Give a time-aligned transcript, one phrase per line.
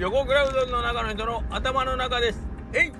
[0.00, 2.40] 横クラウドの中の人の頭の中です
[2.72, 2.92] えい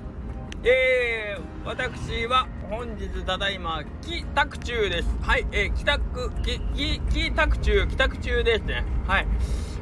[0.62, 9.26] えー、私は本日ただいま帰宅中ですはいえー、帰宅帰帰帰宅中帰宅中ですねはい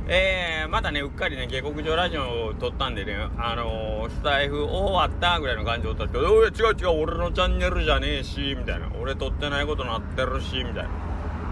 [0.06, 8.90] えー、またね、うっかりね、下克上ラジオを撮ったんでね、あのー、スタイフ終わったぐらいの感じで撮ったんですけど、違う違う、俺のチャンネルじゃねえし、みたいな。
[8.98, 10.88] 俺撮ってないことなってるし、みたいな。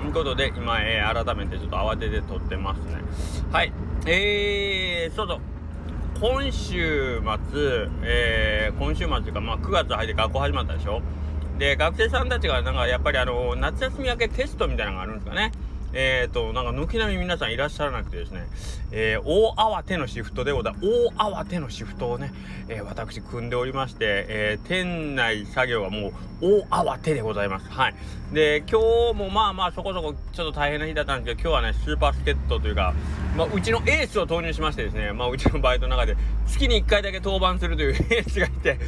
[0.01, 3.03] ということで、今、えー、改めてちょっと慌てて撮ってますね。
[3.53, 3.75] はい。
[4.07, 5.56] えー、そうそう。
[6.21, 11.03] 今週末、えー、今週末というか、まあ、9月入って学校始まったでしょ？
[11.59, 15.53] で、学生さんたちが、なんか、やっぱりあの、夏休み明けテストみたいなのがあるんですかね？
[15.93, 18.47] えっ、ー、と、なんか、軒並み皆さんいらっしゃらなくてですね、
[18.93, 20.87] えー、大慌てのシフトでございます。
[20.87, 22.33] 大慌てのシフトをね、
[22.69, 27.69] えー、私、組んでおりまして、え店内作業はもう、大慌てでございます。
[27.71, 27.95] はい。
[28.33, 28.81] で、今
[29.13, 32.95] 日もまあまあ、そこそこ、ちょっと大変な日だったんですけど、今日はね、スーパースケットというか、
[33.37, 38.79] まあ、うちのエースを投入しましてですね、まあ、うちのバイトの中で、月に1回だけ登板するという エースがいて、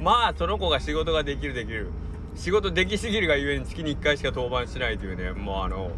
[0.00, 1.90] まあ、その子が仕事ができるできる。
[2.36, 5.92] 仕事できすぎるがゆえに月に1回しか登板しないというね、もうあの、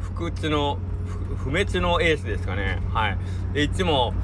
[0.00, 0.78] 不屈の
[1.36, 3.18] 不滅のエースですかねはい
[3.52, 4.14] でいつも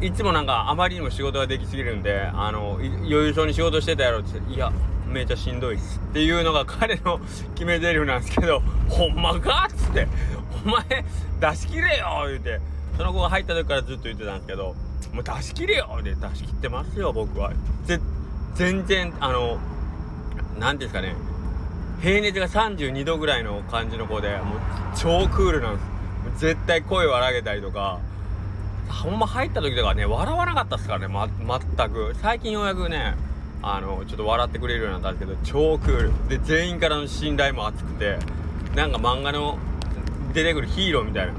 [0.00, 4.72] いつもなんかあまりにも仕事ができすぎるんであの余裕そうに仕事してたやろっていや
[5.14, 7.20] めちゃしんどいっすっていうのが彼の
[7.54, 10.08] 決め台詞なんですけど ほんまかっつって
[10.66, 11.04] お前
[11.40, 12.60] 出し切れよ言うて
[12.98, 14.74] その子が入った時からずっと言ってたんですけど
[15.12, 17.52] もう出し切れよって出し切ってますよ僕は。
[18.54, 19.58] 全然あの
[20.58, 21.14] 何ですかね
[22.00, 24.58] 平熱が32度ぐらいの感じの子でもう
[24.96, 25.94] 超クールなんです。
[26.38, 28.00] 絶対声を荒げたりとか
[28.88, 32.14] ほんま入った時とかね笑わなかったっすからね、ま、全く。
[32.20, 33.14] 最近ようやくね
[33.66, 36.28] あのちょっと笑ってくれるようになったんですけど超クール。
[36.28, 38.18] で全員からの信頼も厚くて
[38.74, 39.58] なんか漫画の
[40.32, 41.32] 出てくるヒーローみたいな。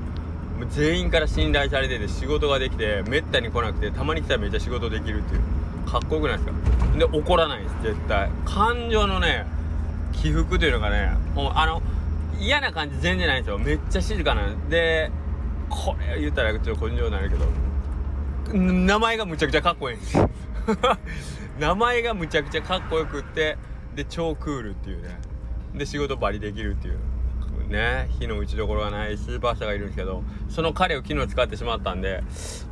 [0.69, 5.41] 全員から信頼されてて仕事ができてめったに来なくてたまに来たらめっちゃ仕事できるっていう。
[5.85, 6.53] かっこよくないですか？
[6.97, 8.29] で怒らないです絶対。
[8.45, 9.45] 感情のね
[10.13, 11.81] 起伏というのがねもうあの
[12.39, 13.59] 嫌な感じ全然ないんですよ。
[13.59, 15.11] めっちゃ静かなんで
[15.69, 17.45] これ言ったらちょっと根性になるけど
[18.57, 20.17] 名前がむちゃくちゃかっこいいんです
[21.59, 23.57] 名前がむちゃくちゃかっこよくって
[23.95, 25.19] で超クールっていうね。
[25.73, 26.99] で仕事バリできるっていう。
[27.67, 32.21] ね火の打ちどころがないスーパースターがいるんですけどその彼を昨日使ってしまったんで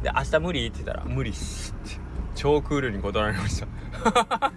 [0.04, 2.04] で明日無理って言ったら無理っすって。
[2.36, 3.68] 超クールに断られました。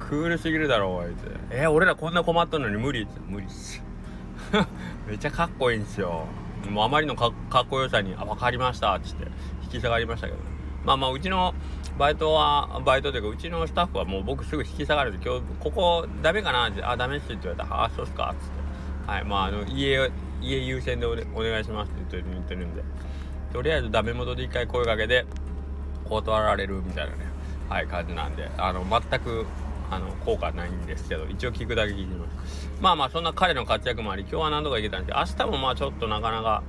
[0.00, 1.30] クールすぎるだろおいって。
[1.50, 3.20] えー、俺らこんな困ったのに無理って。
[3.26, 3.82] 無理っす。
[5.06, 6.24] めっちゃかっこいいんですよ。
[6.70, 9.28] もうあまりのかっこよさに「あ分かりました」っつって
[9.62, 10.38] 引き下がりましたけど。
[10.84, 11.54] まあまあうちの
[11.98, 16.68] バイトはバイトというかうちのスタッフはもう僕すぐ引き下がるんで今日ここダメかな？
[16.68, 17.74] って「あダメっす」って言われた。
[17.74, 19.10] ら「あそうっすか」っつって。
[19.10, 20.10] はいまああの家
[20.40, 22.82] 家優先でお,、願いしますって言ってる言ってるんで。
[23.52, 25.24] とりあえずダメ元で一回声かけて
[26.04, 27.18] 断られるみたいなね。
[27.68, 28.48] はい感じなんで。
[28.58, 29.46] あの全く
[29.90, 32.70] あの効果ないんですけど一応聞くだけ聞いてます。
[32.80, 36.62] まあまあそんな彼の活躍もあり今日は何度か行けたんですけど明日もまあちょっとなかなか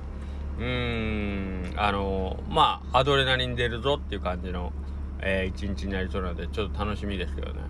[0.58, 4.72] うーんあのまあアドレナリン出るぞっていう感じの、
[5.22, 7.60] えー、一日になりそうなのでちょっと楽しみですけどね。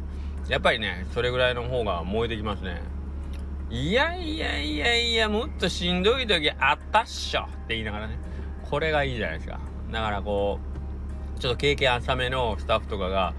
[0.49, 2.81] やっぱりねそれぐらいの方が燃えてきますね。
[3.71, 8.19] いやいやいやいやもっとしんどい時あったっしょって言いながらね。
[8.69, 9.61] これがいいじゃないですか。
[9.93, 10.59] だからこ
[11.37, 13.35] うちょっと経験浅めのスタッフとかが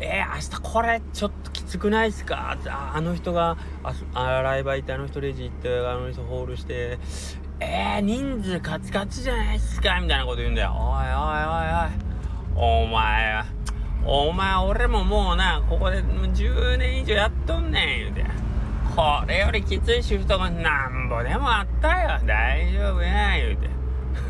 [0.00, 2.58] えー、明日これちょっときつくないっすか？
[2.66, 3.56] ああの人が
[4.12, 6.98] あライバー行ってあの人レジ行ってあの人ホールして
[7.60, 10.00] えー、人数カツカツじゃないっすか？
[10.00, 10.74] みたいなこと言うんだよ。
[10.74, 12.84] おいおいおいおい。
[12.84, 13.44] お前
[14.06, 18.24] お前俺ももうなここで10年以上やっとんねん言うて。
[18.94, 22.20] これよりきついシフトがなんぼでもあったよ。
[22.26, 23.70] 大丈夫や言うて。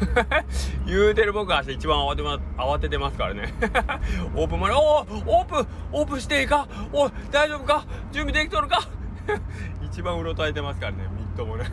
[0.86, 3.52] 言うてる僕は一番慌て,、ま、慌ててますからね。
[4.34, 6.66] オープンまで、おおオープンオープンしていいか？
[6.92, 7.84] お大丈夫か？
[8.12, 8.80] 準備できとるか？
[9.84, 11.64] 一番うろたえてますからね、みっともね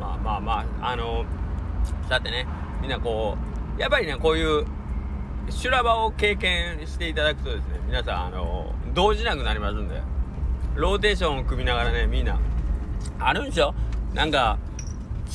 [0.00, 1.24] まあまあまあ、あの
[2.08, 2.46] さてね、
[2.80, 3.36] みんなこ
[3.76, 4.64] う、やっぱりね、こういう
[5.50, 10.02] 修羅場を経験していただくとですね、皆さん、あの動じなくなりますんで、
[10.74, 12.38] ローテーションを組みながらね、みんな、
[13.18, 13.74] あるんですよ。
[14.14, 14.58] なんか、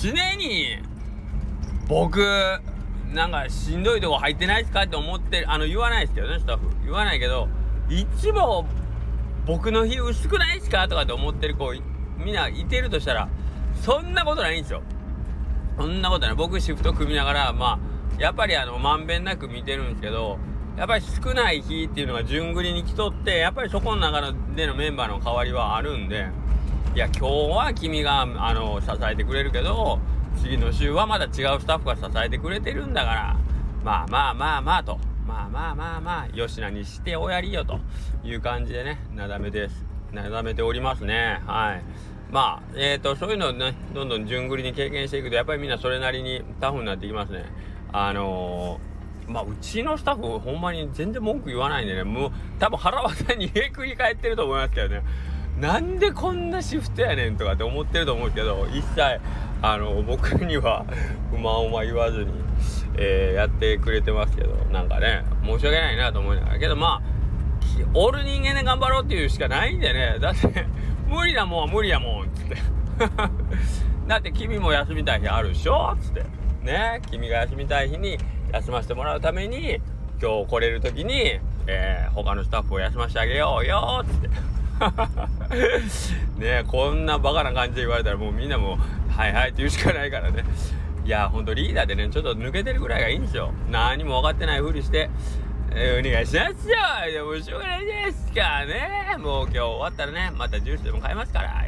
[0.02, 0.78] 常に
[1.88, 2.20] 僕
[3.14, 6.70] なんかしんどいとこ入ってないですかって思ってあの言わないですけどねスタッフ。
[6.84, 7.48] 言わないけど
[7.90, 8.66] いつも
[9.46, 11.72] 僕の日薄くないですかとかって思ってる子
[12.18, 13.30] みんないてるとしたら
[13.82, 14.82] そんなことないんですよ。
[15.78, 16.36] そんなことない。
[16.36, 17.80] 僕シフト組みながらまあ
[18.18, 20.38] やっぱりあのまんべんなく見てるんですけど
[20.78, 26.28] やっぱり少ない日っていうのが順繰りに来とってやっぱりそこの中でのメンバーの代わりはあるんで
[26.96, 30.00] いや今日は君があの支えてくれるけど
[30.42, 33.38] 次の週はまだ違うスタッフが支えてくれてるんだから
[33.84, 37.80] まあまあまあまあとまあまあまあまあよしなにしておやりよと
[38.24, 39.86] いう感じでねなだめです。
[40.12, 41.42] なだめておりますね。
[41.48, 41.84] はい。
[42.32, 47.46] まあえっ、ー、とそういうのをねどんどん順繰りに経験していくとやっぱりみんなそれなりにタフになってきますね。
[47.94, 55.04] あのー、まあ、うちのスタッフ、ほんまに全然文句言わないんでね、もう、多分腹渡にえくり返ってると思いますけどね、
[55.60, 59.22] なんでこんなシフトやねんとかって思ってると思うけど、一切、
[59.62, 60.86] あの、僕には
[61.30, 62.34] 不満は言わずに、
[62.98, 66.60] えー、やってくれてますけど、なんかね、申し訳ないなと思いながら。
[66.60, 67.14] けどまあ、
[67.94, 70.66] おる人間で頑張ろうっていうしかないんでね、だって、
[71.08, 72.56] 無理なもんは無理やもん、つって。
[74.08, 76.43] だって君も休みたい日あるでしょつって。
[76.64, 78.18] ね、君が休みたい日に
[78.52, 79.80] 休ませてもらうために、
[80.22, 84.30] 今日来れる時に、えー、他のスタッフを休ませてあげようよっ、つって。
[86.38, 88.78] ねこんなバカな感じで言われたらもうみんなも
[89.10, 90.44] はいはいって言うしかないからね。
[91.06, 93.54] いやほんとリーダーでねちょっと抜けてるぐらいがいいんですよ。
[93.70, 95.10] 何も分かってないふりして
[95.76, 96.78] えー、お願いしますよ
[97.12, 99.16] でもしょうがないですかね。
[99.18, 101.66] もう今日終わったらねまたジュースでも買いますから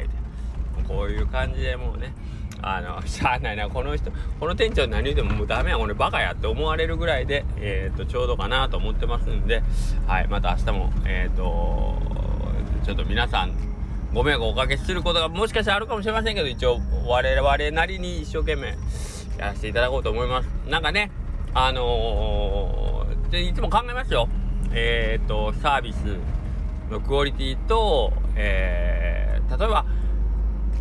[0.86, 2.14] こういう感じでもうね
[2.62, 4.10] あの、 しゃあないな、この人、
[4.40, 9.62] この店長何言うてももうダメや、俺バカやって思われるぐらいで、えっ、ー、と、ちょうどかなと思ってますんで、
[10.06, 11.96] はい、また明日も、えっ、ー、と、
[12.84, 13.52] ちょっと皆さん、
[14.12, 18.68] ご迷惑をおかけすることがもしかしたらあるかもしれませんけど、一応、我々なりに一生懸命
[19.38, 20.48] やらせていただこうと思います。
[20.68, 21.10] なんかね、
[21.54, 24.28] あのー、でいつも考えますよ。
[24.72, 25.96] えっ、と、サービス
[26.90, 29.84] のクオリティと、えー、例えば、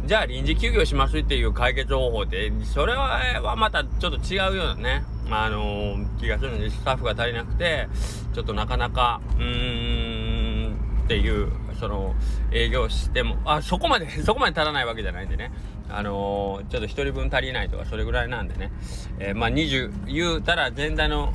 [0.05, 7.87] じゃあ臨時休業しますっていう解決方法って、それはまたちょっと違うようなね、あのー、気がするんで、スタッフが足りなくて、
[8.33, 10.75] ちょっとなかなか、うーん、
[11.05, 12.13] っていう、その、
[12.51, 15.51] 営業しても、あ、そこまで、 そこまで足らないわけじゃないんでね、
[15.89, 18.71] あのー、ちょっと1人分足りないとか、それぐらいなんでね、
[19.17, 21.33] えー、まあ20、言うたら全体の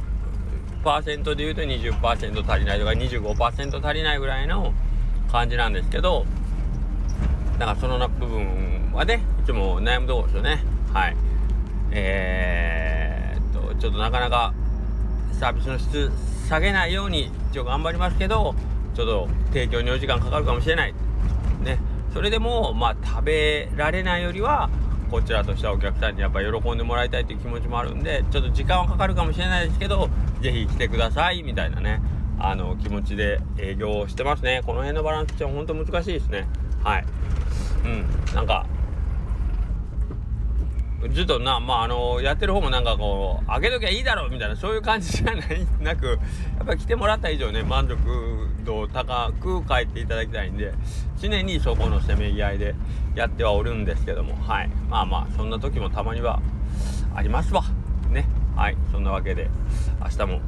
[0.85, 4.73] パーセントで言うと20%足りないとか25%足りないぐらいの
[5.31, 6.25] 感じなんですけど、
[7.61, 10.65] だからその部分はね、いつも悩むところですよね。
[10.95, 11.17] はい。
[11.91, 14.55] えー、っと、ちょっとなかなか
[15.39, 16.11] サービスの質
[16.49, 18.55] 下げないように一応頑張りますけど、
[18.95, 20.95] ちょっと提供にお時間かかるかもしれない。
[21.63, 21.79] ね。
[22.15, 24.71] それでも、まあ食べられないよりは、
[25.11, 30.09] こちらとしてはお客さんにやっぱ喜んでもらいたいという気持ちもあるんで、ちょっと時間はかかるかもしれないですけど、
[30.41, 32.01] 是非来てください、みたいなね、
[32.39, 34.63] あの、気持ちで営業してますね。
[34.65, 36.49] この辺のバランスって本当難しいですね。
[36.83, 37.05] はい。
[37.85, 38.35] うん。
[38.35, 38.67] なんか
[41.15, 46.15] ずっとなまああのやってる方もなんかこう開けときゃいいだろうみたいなそういう感じじゃないなくや
[46.63, 47.97] っぱり来てもらった以上ね満足
[48.65, 50.75] 度高く帰っていただきたいんで
[51.19, 52.75] 常にそこのせめぎ合いで
[53.15, 54.69] やってはおるんですけどもはい。
[54.91, 56.41] まあまあそんな時もたまには
[57.15, 57.65] ありますわ。
[58.11, 58.27] ね。
[58.55, 58.77] はい。
[58.93, 59.49] そんなわけで
[60.03, 60.41] 明日も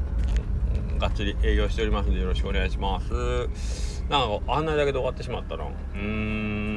[0.99, 4.05] がっつり営業しておりますんでよろしくお願いします。
[4.08, 5.64] なんか案内だけで終わってしまったな。
[5.64, 6.71] うーん。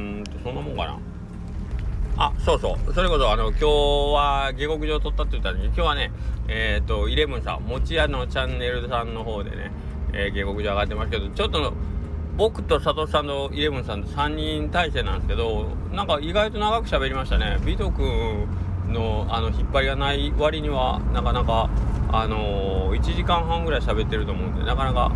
[0.46, 1.00] そんなもんかな。
[2.18, 2.94] あそうそう。
[2.94, 6.12] それこそあの今日は下克上撮ったって言ったのに今日はね
[6.48, 9.72] えっ、ー、とイレブンさん持ち屋のチャンネルさんの方でね、
[10.14, 11.74] えー、下克上上がってますけどちょっと
[12.38, 17.58] 僕と佐藤さんとイレブンさんと3人体制なんですけどなんか意外と長く喋りましたね。
[17.66, 18.48] ビト君
[18.94, 21.72] のあの引っ張りがない割にはなかなか
[22.12, 25.12] あのー、1時間半ぐらい喋ってると思うんでなかなか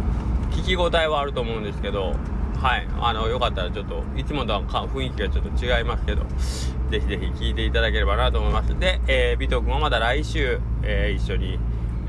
[0.49, 2.15] 聞き応えはあると思うんですけど、
[2.59, 6.23] はい、あの、よかったらちょっと、いつもとは雰囲気がちょっと違いますけど、
[6.91, 8.77] ぜひぜひ聞いていただければなと思います。
[8.77, 11.57] で、えー、ビト君はまだ来週、えー、一緒に、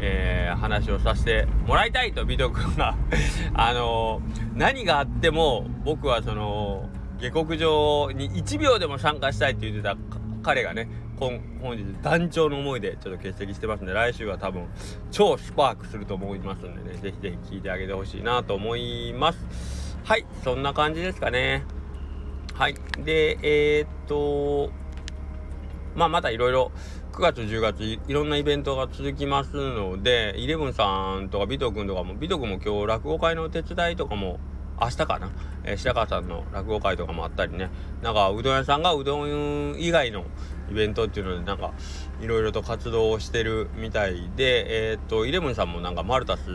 [0.00, 2.96] えー、話をさせてもらいたいと、ビト君が。
[3.54, 6.88] あのー、何があっても、僕はその、
[7.20, 9.96] 下克上に1秒でも参加したいって言ってた
[10.42, 10.88] 彼がね、
[11.20, 14.66] 本本日団長の思いでちょっと欠席してますんで来週は多分
[15.10, 19.79] 超スパークすると思いますんでねぜひぜひ聞いてあげてほしいなと思います。
[20.10, 21.62] はいそんな感じですかね。
[22.54, 24.72] はいでえー、っと
[25.94, 26.72] まあまたいろいろ
[27.12, 34.40] 9月10月いろんなイベントが続きますのでイレブンさんとかビト君とかもビト君も今日落語会のお手伝いとかも
[34.80, 35.30] 明日かな、
[35.62, 37.70] えー、白川さんの落語会とかもあったりね。
[38.02, 40.24] なんかうどん屋さんがうどん以外の
[40.72, 41.72] イベントっていうのでなんか
[42.20, 46.48] いろいろと活動をしてるみたいでえー、っとイレブンさんもなんかマルタス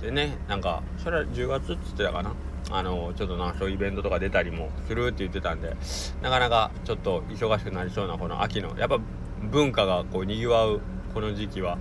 [0.00, 2.32] でねなんかそれは10月っつってたかな。
[2.76, 5.76] あのちょっとなそういうイベントとか出たりもするって言ってたんで
[6.22, 8.98] なかなかちょっと忙しくなりそうなこの秋のやっぱ
[9.50, 10.80] 文化がこうにぎわう
[11.14, 11.78] この時期は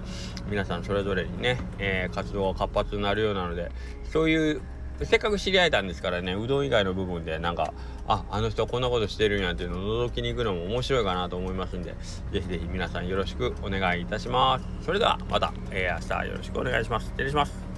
[0.49, 3.71] 皆さんそれぞれにね、えー、活動が活発になるようなので
[4.11, 4.61] そういう
[5.03, 7.73] せっかく知り合えたんですからねうどん以外の部分でなんか
[8.07, 11.95] ああの人こんなことしてるんやっていうのを覗きに行くのも面白いかなと思いますんで
[12.31, 14.85] ぜひぜひ皆さんよろしくお願いいたします。
[14.85, 17.07] それではまた、えー、明日よろしくお願いします。
[17.07, 17.70] 失礼します。